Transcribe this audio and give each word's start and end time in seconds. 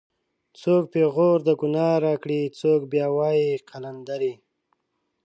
څوک 0.61 0.83
پېغور 0.93 1.37
د 1.45 1.49
گناه 1.61 1.95
راکړي 2.05 2.41
څوک 2.59 2.81
بیا 2.91 3.07
وایي 3.17 3.49
قلندرې 3.69 4.33